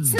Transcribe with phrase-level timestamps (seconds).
[0.00, 0.16] Kembali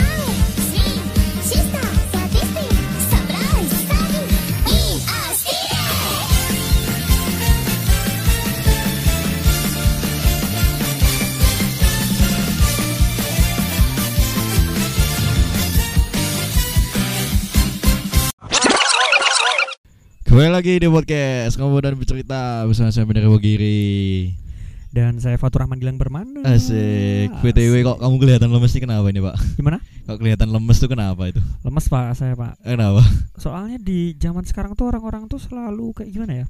[20.52, 24.50] lagi di podcast Ngobrol dan bercerita bersama saya Bener Giri.
[24.91, 26.43] Dan saya Fatur Rahman Gilang Bermana.
[26.43, 27.30] Asik.
[27.46, 29.39] BTW kok kamu kelihatan lemes sih kenapa ini, Pak?
[29.54, 29.79] Gimana?
[30.02, 31.39] Kok kelihatan lemes tuh kenapa itu?
[31.63, 32.59] Lemes Pak saya Pak.
[32.59, 33.07] Kenapa?
[33.39, 36.47] Soalnya di zaman sekarang tuh orang-orang tuh selalu kayak gimana ya?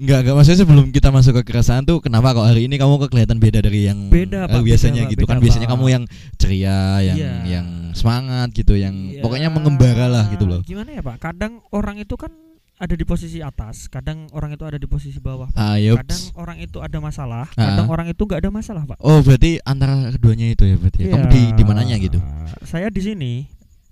[0.00, 3.10] Enggak, enggak maksudnya sebelum kita masuk ke keresahan tuh kenapa kok hari ini kamu kok
[3.12, 5.74] kelihatan beda dari yang Beda, eh, Pak, biasanya beda, gitu kan beda, biasanya Pak.
[5.76, 6.04] kamu yang
[6.40, 7.32] ceria, yang Iya.
[7.44, 10.64] yang semangat gitu, yang Ya, pokoknya mengembara lah gitu loh.
[10.64, 11.20] Gimana ya Pak?
[11.20, 12.32] Kadang orang itu kan
[12.80, 15.52] ada di posisi atas, kadang orang itu ada di posisi bawah.
[15.52, 15.60] Pak.
[15.60, 16.00] Ah, yups.
[16.00, 17.76] Kadang orang itu ada masalah, Ah.
[17.76, 18.96] kadang orang itu nggak ada masalah Pak.
[18.98, 21.00] Oh, berarti antara keduanya itu ya berarti.
[21.04, 21.12] ya?
[21.12, 21.30] Kamu Iya.
[21.30, 22.18] di di mananya gitu?
[22.64, 23.32] Saya di sini.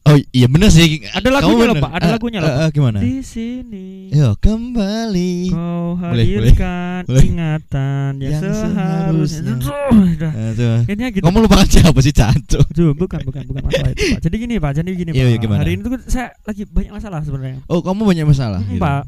[0.09, 1.05] Oh, iya bener sih.
[1.05, 1.77] Ada lagunya loh.
[1.77, 2.65] Pak, ada lagunya loh, ah, Pak.
[2.65, 2.99] ah, gimana?
[2.99, 4.09] Di sini.
[4.09, 5.53] Yo kembali.
[5.53, 6.25] Kau Boleh, boleh.
[6.49, 7.23] hadirkan Boleh.
[7.23, 9.53] ingatan yang, Yang seharusnya.
[9.93, 10.33] udah.
[10.33, 10.77] Ah, tuh.
[10.89, 11.25] Ini gitu.
[11.25, 12.65] Kamu lupakan siapa sih Cancuk?
[12.71, 14.21] Duh, bukan bukan bukan masalah itu Pak.
[14.25, 15.29] Jadi gini Pak, jadi gini Iya, Pak.
[15.29, 15.61] iya, gimana?
[15.61, 17.59] Hari ini tuh saya lagi banyak masalah sebenarnya.
[17.67, 18.61] Oh, kamu banyak masalah.
[18.61, 18.83] Mm, gitu.
[18.83, 19.03] Pak.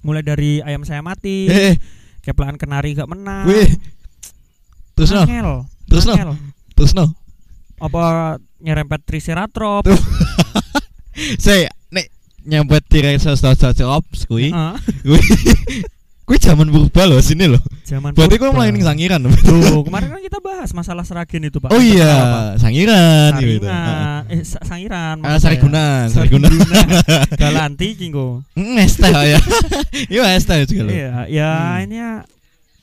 [0.00, 1.74] Mulai dari ayam saya mati, Eh,
[2.20, 3.46] keplaan kenari gak menang.
[3.46, 3.70] wih.
[4.94, 5.22] Terus no.
[5.88, 6.14] Terus no?
[6.72, 7.06] Terus no.
[7.78, 9.90] Apa nyerempet triceratops?
[11.44, 12.08] Saya nek
[13.20, 13.58] sosok
[14.30, 14.48] kui.
[14.54, 14.74] Heeh.
[15.04, 15.20] Kui.
[16.22, 17.58] Kui zaman berubah loh sini loh.
[17.82, 18.54] Zaman Berarti purba.
[18.54, 19.26] mulai ning sangiran.
[19.26, 21.74] Tuh, kemarin kan kita bahas masalah seragen itu, Pak.
[21.74, 23.66] Oh iya, sangiran gitu.
[24.30, 25.18] Eh sa- sangiran.
[25.26, 25.42] Ah.
[25.42, 26.54] Sarigunan, Sarigunan.
[26.54, 27.26] Sariguna.
[27.34, 28.46] Galanti Kinggo.
[28.54, 29.42] Mm, Esta ya.
[30.06, 30.94] Iya, Esta juga loh.
[30.94, 31.84] Iya, ya Hmm.
[31.90, 32.10] ini ya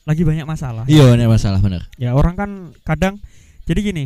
[0.04, 0.84] lagi banyak masalah.
[0.84, 1.88] Iya, banyak masalah bener.
[1.96, 2.50] Ya orang kan
[2.84, 3.24] kadang
[3.64, 4.04] jadi gini.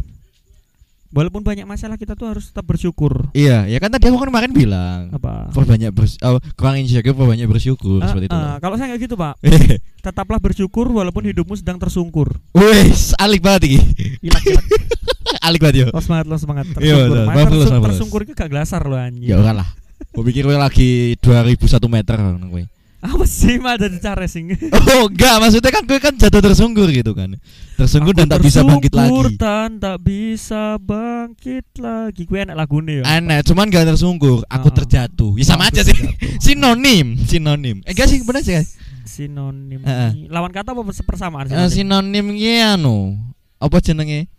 [1.15, 3.31] Walaupun banyak masalah kita tuh harus tetap bersyukur.
[3.31, 5.47] Iya, ya kan tadi aku kan kemarin bilang Apa?
[5.48, 8.34] perbanyak bers oh, kurang insecure perbanyak bersyukur Ah, seperti itu.
[8.34, 8.59] loh.
[8.59, 9.38] kalau saya nggak gitu pak,
[10.06, 12.34] tetaplah bersyukur walaupun hidupmu sedang tersungkur.
[12.50, 13.78] Wes, alik banget.
[14.21, 14.65] Ilak ilak.
[15.47, 15.87] alik banget yo.
[15.88, 16.66] Lo semangat lo semangat.
[16.66, 16.99] Iya, Tersungkur.
[16.99, 17.15] betul.
[17.15, 17.71] Tersu- marvelous.
[17.87, 19.22] tersungkur itu gak gelasar lo anjing.
[19.25, 19.69] Ya ora lah.
[20.11, 22.62] Gua pikir kowe lagi 2001 meter kowe.
[23.05, 24.50] Apa sih mah ada cara sing?
[24.97, 27.38] Oh, enggak, maksudnya kan kowe kan jatuh tersungkur gitu kan.
[27.75, 29.35] Tersungkur dan tak bisa bangkit lagi.
[29.35, 32.23] dan tak bisa bangkit lagi.
[32.23, 33.19] Gue enak lagunya ya.
[33.19, 34.75] Aneh, cuman gak tersungkur, aku Ah.
[34.75, 35.35] terjatuh.
[35.35, 35.95] Ya sama aja sih.
[36.45, 37.83] Sinonim, sinonim.
[37.83, 38.55] Eh, enggak sih bener sih.
[38.55, 38.79] guys.
[39.05, 39.83] Sinonim.
[39.83, 40.31] Heeh.
[40.31, 41.75] Lawan kata apa persamaan Eh, sinonim?
[42.15, 43.19] sinonim ki anu.
[43.59, 44.31] Apa jenenge?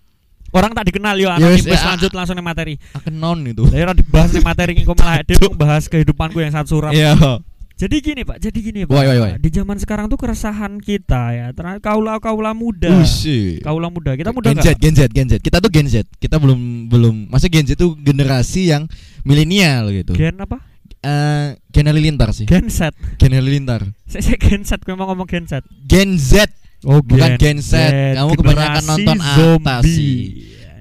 [0.55, 2.73] Orang tak dikenal yo Ya wis ya, lanjut langsung nih materi.
[2.95, 3.67] Akenon itu.
[3.67, 6.91] Saya dibahas nih materi kok malah dia bahas kehidupanku yang sangat suram.
[6.95, 7.43] Iya.
[7.75, 8.95] Jadi gini Pak, jadi gini Pak.
[8.95, 9.31] Woi, woi, woi.
[9.35, 11.45] Di zaman sekarang tuh keresahan kita ya,
[11.83, 12.87] kaula kaula muda.
[13.03, 13.59] Usi.
[13.59, 14.67] Kaula muda, kita muda Gen Z?
[14.79, 15.33] Gen Z, Gen Z.
[15.43, 16.07] Kita tuh Gen Z.
[16.15, 17.27] Kita belum belum.
[17.27, 18.87] Masa Gen Z tuh generasi yang
[19.27, 20.15] milenial gitu.
[20.15, 20.63] Gen apa?
[21.03, 22.47] Eh, Gen Halilintar sih.
[22.47, 22.95] Gen Z.
[23.19, 23.83] Gen Halilintar.
[24.07, 25.59] Saya, saya Gen Z, gue mau ngomong Gen Z.
[25.83, 26.47] Gen Z.
[26.87, 27.75] Oh, Bukan Gen Z.
[28.15, 29.91] Kamu kebanyakan nonton atas zombie.
[29.91, 30.15] sih.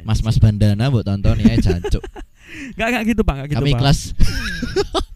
[0.06, 2.04] Mas-mas bandana buat tonton ya jancuk.
[2.78, 3.78] Gak gak gitu Pak, gak gitu kami Pak.
[3.82, 3.98] ikhlas.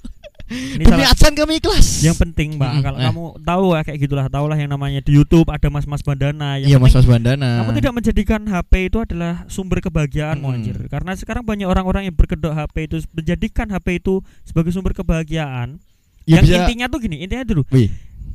[0.48, 2.00] Ini Demi salah- kami ikhlas.
[2.00, 3.04] yang penting Pak, Mm-mm, kalau eh.
[3.04, 6.56] kamu tahu ya kayak gitulah, tahulah yang namanya di YouTube ada mas-mas bandana.
[6.56, 7.60] Yang Iya mas-mas bandana.
[7.60, 10.50] Kamu tidak menjadikan HP itu adalah sumber kebahagiaan Hmm.
[10.50, 10.76] anjir.
[10.87, 15.78] Karena sekarang banyak orang-orang yang berkedok HP itu menjadikan HP itu sebagai sumber kebahagiaan.
[16.25, 17.88] ya yang bisa, intinya tuh gini, intinya dulu Wih,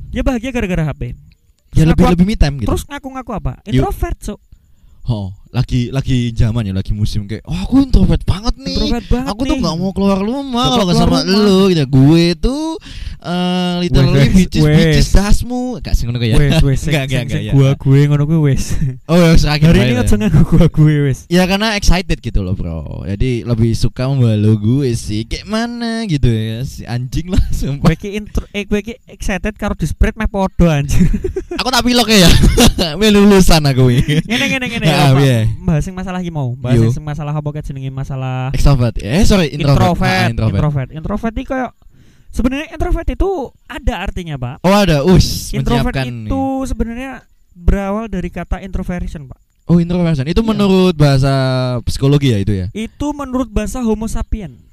[0.08, 1.14] dia bahagia gara-gara HP.
[1.70, 2.68] ya Terus lebih ngaku- lebih me time gitu.
[2.68, 3.52] Terus ngaku-ngaku apa?
[3.64, 4.34] Introvert, so.
[5.04, 8.74] Oh, lagi lagi zaman ya, lagi musim kayak, oh aku introvert banget nih.
[8.74, 11.22] Introvert banget aku tuh nggak mau keluar rumah Nggak kalau nggak sama rumah.
[11.46, 11.84] lu gitu.
[11.86, 12.64] Gue tuh
[13.24, 14.76] eh literally Wes, bitches wes.
[14.76, 15.62] bitches dasmu.
[15.78, 16.36] Gak sih ngono kayak.
[16.36, 17.52] Wes, wes, Enggak, enggak, enggak, ya.
[17.54, 18.74] gua gue ngono gue wes.
[19.06, 20.02] Oh, yang terakhir Hari ini ya.
[20.02, 21.18] aja ngaku gua gue wes.
[21.30, 26.26] Ya karena excited gitu loh bro Jadi lebih suka membalu gue sih Kayak mana gitu
[26.26, 30.18] ya Si anjing lah sumpah Gue ki intro, eh gue ki excited karo di spread
[30.18, 31.06] meh podo anjir.
[31.56, 32.28] Aku tak pilok ya
[32.98, 34.86] Ini lulusan aku ini Ngene ngene ngene.
[35.62, 36.52] Bahas yang masalah iki mau.
[36.54, 40.88] Bahas masalah apa kayak jenenge masalah Extrovert Eh sorry introvert, introvert, Ah, introvert, introvert.
[40.90, 41.32] introvert.
[41.34, 41.70] itu kayak
[42.30, 43.30] sebenarnya introvert itu
[43.68, 44.54] ada artinya, Pak.
[44.62, 47.22] Oh ada us Introvert itu sebenarnya
[47.54, 49.38] berawal dari kata introversion, Pak.
[49.64, 50.48] Oh introversion Itu Iya.
[50.52, 51.32] menurut bahasa
[51.88, 54.63] psikologi ya itu ya Itu menurut bahasa Homo sapien.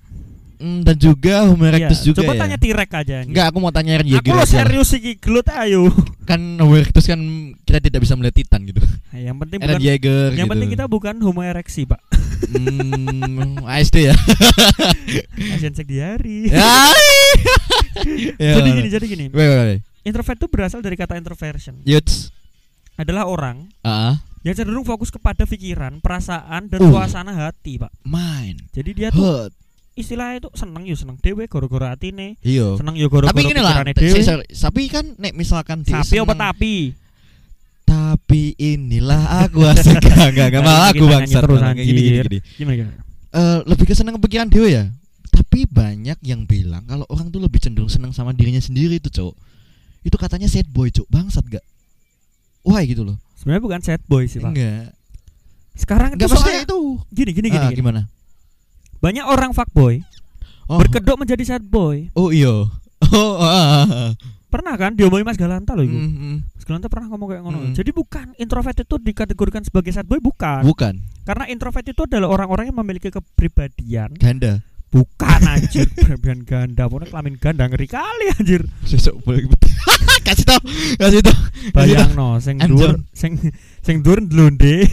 [0.62, 3.16] Hmm, Dan juga Homo erectus Iya, juga Coba ya tanya Tirek aja.
[3.26, 5.90] Enggak aku mau tanya Aku Jaeger lo serius iki gelut ayo.
[6.30, 7.18] Kan Homo erectus kan
[7.66, 8.78] kita tidak bisa melihat titan gitu
[9.10, 11.98] Nah, yang penting Eren bukan Jaeger yang gitu penting kita bukan Homo ereksi, Pak.
[12.48, 14.16] hmm, ASD ya
[15.54, 16.50] Asian sek di hari.
[18.38, 18.54] Ya.
[18.56, 19.26] Jadi gini, jadi gini.
[19.30, 19.82] Wait, wait, wait.
[20.02, 21.82] Introvert itu berasal dari kata introversion.
[21.84, 22.34] Yuts.
[22.96, 26.90] Adalah orang Ah, yang cenderung fokus kepada pikiran, perasaan dan Uh.
[26.90, 27.94] suasana hati, Pak.
[28.04, 29.54] Mind, Jadi dia tuh heart.
[29.94, 32.80] Istilahnya itu seneng yo seneng dewe gara-gara atine, Iya.
[32.80, 33.76] seneng yo gara-gara Tapi gini lah,
[34.48, 36.96] tapi kan nek misalkan dia Sapi apa tapi?
[37.84, 40.00] Tapi inilah aku asik
[40.32, 42.40] Enggak, enggak, Nah, malah aku bangsat terus, gini, gini, gini.
[42.56, 42.96] Gimana gimana?
[43.32, 44.86] Eh, lebih ke seneng kepikiran dewa ya
[45.32, 49.36] tapi banyak yang bilang kalau orang tuh lebih cenderung seneng sama dirinya sendiri itu cowok
[50.02, 51.64] itu katanya sad boy cowok bangsat gak
[52.62, 54.52] why gitu loh Sebenarnya bukan sad boy sih, Pak.
[54.52, 54.92] enggak
[55.74, 56.80] Sekarang itu enggak soalnya itu
[57.10, 57.78] gini gini gini, Ah, gini.
[57.78, 58.02] gimana
[59.02, 60.06] Banyak orang fuckboy
[60.72, 62.08] oh berkedok menjadi sad boy.
[62.16, 62.70] oh iya
[63.18, 64.12] oh ah, ah, ah.
[64.52, 65.96] Pernah kan diomongin Mas Galanta loh iku.
[65.96, 66.38] Mm, mm.
[66.60, 67.60] Mas Galanta pernah ngomong kayak ngono.
[67.72, 67.74] Mm.
[67.74, 70.68] Jadi bukan introvert itu dikategorikan sebagai sad boy bukan.
[70.68, 74.60] bukan Karena introvert itu adalah orang-orang yang memiliki kepribadian ganda
[74.92, 75.88] bukan anjir.
[75.96, 76.86] Kepribadian ganda.
[76.86, 78.62] Pokoknya kelamin ganda ngeri kali anjir.
[78.84, 79.48] Sesok boleh
[80.28, 80.62] kasih tau
[81.00, 81.34] kasih tau.
[81.74, 83.40] Bayang no sing dur sing
[83.82, 84.86] sing dur ndlonde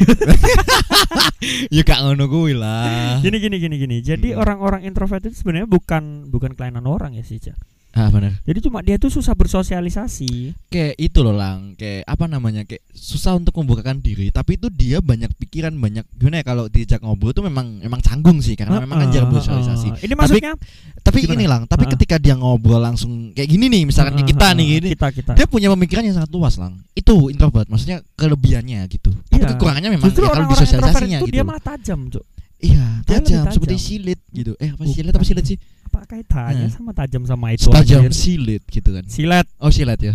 [1.74, 3.20] ya gak ngono kuwi lah.
[3.20, 3.96] Gini gini gini gini.
[4.00, 4.40] Jadi Hmm.
[4.40, 7.58] orang-orang introvert itu sebenarnya bukan bukan kelainan orang ya sih Cak.
[7.90, 10.54] Ah benar jadi cuma dia tuh susah bersosialisasi.
[10.68, 11.72] Kayak itu loh lang.
[11.74, 16.40] Kayak apa namanya kayak susah untuk membukakan diri tapi itu dia banyak pikiran banyak gimana
[16.40, 19.88] ya kalau diajak ngobrol tuh memang memang canggung sih karena memang kan jarang Heeh, bersosialisasi.
[19.94, 20.04] Heeh.
[20.04, 20.52] ini maksudnya
[21.00, 21.34] tapi Gimana?
[21.34, 21.92] ini lang tapi Heeh.
[21.96, 25.32] ketika dia ngobrol langsung kayak gini nih misalkan kayak heeh, kita nih gini kita kita.
[25.34, 26.76] dia punya pemikiran yang sangat luas lang.
[26.92, 29.10] Itu introvert maksudnya kelebihannya gitu.
[29.30, 29.54] Tapi Iya.
[29.56, 31.34] kekurangannya memang justru ya kalau disosialisasinya itu gitu.
[31.34, 32.24] dia malah tajam cuk.
[32.58, 33.86] Iya lebih tajam seperti tajam.
[33.86, 34.52] silit gitu.
[34.58, 35.12] Eh apa silit?
[35.14, 35.58] Apa silit sih
[35.88, 36.76] apa kaitannya Heeh.
[36.76, 39.02] sama tajam sama itu tajam silit gitu kan.
[39.08, 39.48] Silet.
[39.58, 40.14] Oh silet ya.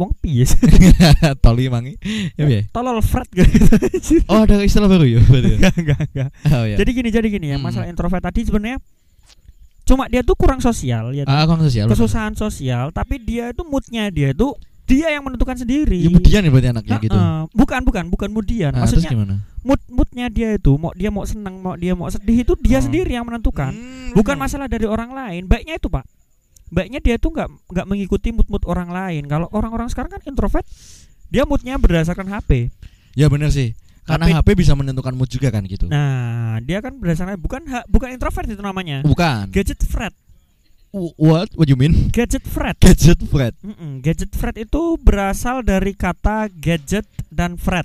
[0.00, 0.48] Wong piye
[1.44, 2.00] toli mangi
[2.34, 3.60] ya ya tolol fret gitu.
[4.32, 5.56] Oh ada istilah baru ya berarti ya?
[5.60, 6.28] enggak enggak enggak.
[6.56, 7.64] Oh ya Jadi gini, jadi gini ya, Hmm.
[7.68, 8.80] masalah introvert tadi sebenarnya
[9.86, 11.22] cuma dia tuh kurang sosial ya.
[11.28, 14.50] ah kurang sosial kesusahan sosial, tapi dia itu moodnya dia itu
[14.86, 15.98] dia yang menentukan sendiri.
[15.98, 17.40] ya budian ya berarti anaknya gitu Heeh.
[17.50, 18.70] bukan bukan bukan mudian.
[18.70, 22.06] Ah, terus Maksudnya gimana mood moodnya dia itu mau dia mau senang mau dia mau
[22.06, 22.82] sedih itu dia Oh.
[22.82, 23.70] sendiri yang menentukan.
[23.70, 25.44] Hmm, Bukan masalah dari orang lain.
[25.44, 26.06] Baiknya itu pak.
[26.66, 29.22] Baiknya dia tuh nggak nggak mengikuti mood mood orang lain.
[29.24, 30.62] Kalau orang-orang sekarang kan introvert,
[31.26, 32.70] dia moodnya berdasarkan HP.
[33.12, 33.72] ya benar sih
[34.04, 38.08] karena HP HP bisa menentukan mood juga kan gitu Nah, dia kan berdasarkan bukan bukan
[38.12, 39.02] introvert itu namanya.
[39.02, 40.14] bukan Gadget Fred.
[40.96, 42.80] What what you mean Gadget Fred.
[42.80, 47.84] gadget Fred Mm-mm, Gadget Fred itu berasal dari kata gadget dan Fred.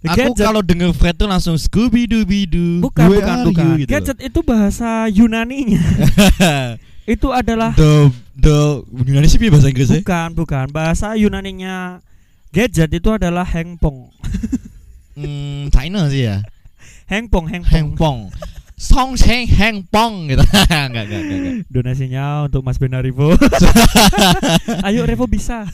[0.00, 3.64] aku Gadget kalau denger Fred tuh langsung Scooby Dooby Doo bukan where bukan bukan.
[3.76, 5.84] you, gitu Gadget itu bahasa Yunaninya.
[7.12, 8.56] itu adalah the the
[9.04, 12.04] Yunani sih bahasa Inggris ya bukan bukan bahasa Yunaninya
[12.52, 14.08] gadget itu adalah hengpong.
[15.16, 16.40] hmm, China sih ya
[17.12, 17.72] Hengpong hengpong.
[17.72, 18.18] Hengpong
[18.78, 23.34] Song Seng Hengpong gitu enggak enggak enggak enggak Donasinya untuk Mas Benar Revo.
[24.86, 25.66] Ayo Revo bisa.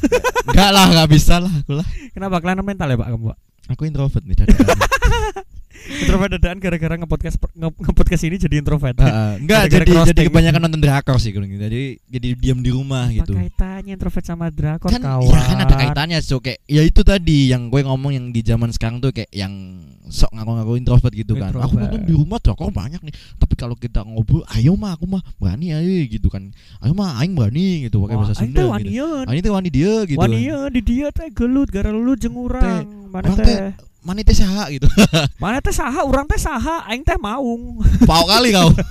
[0.45, 3.39] enggak lah enggak bisa lah aku lah Kenapa kelainan mental ya Pak kamu Pak?
[3.67, 4.77] aku introvert nih dadaan.
[5.85, 8.97] Introvert dadaan gara-gara nge-podcast nge- nge-podcast ini jadi introvert.
[8.99, 9.37] Ah.
[9.37, 10.27] enggak Gara-gara jadi jadi crossing.
[10.27, 14.49] kebanyakan nonton drakor sih gitu jadi jadi diam di rumah Apa gitu kaitannya introvert sama
[14.49, 15.29] drakor kan kawan?
[15.29, 18.69] ya kan ada kaitannya so kayak ya itu tadi yang gue ngomong yang di zaman
[18.71, 19.53] sekarang tuh kayak yang
[20.05, 21.81] sok ngaku-ngaku introvert gitu kan aku Introvert.
[21.81, 25.73] nonton di rumah drakor banyak nih tapi kalau kita ngobrol ayo mah aku mah berani
[25.73, 26.53] ayo gitu kan
[26.85, 29.25] ayo mah aing berani gitu pakai bahasa aing Sunda teh gitu wanian.
[29.25, 30.21] ah ini tuh wani dia gitu.
[30.21, 33.09] Wanian di dia teh gelut gara lu jeung urang.
[33.09, 33.45] Mana teh?
[33.45, 33.61] teh
[34.05, 34.85] mana teh saha gitu
[35.41, 36.05] Mana teh saha?
[36.05, 36.85] Urang teh saha?
[36.85, 37.81] Aing teh maung.
[38.05, 38.69] pau kali kau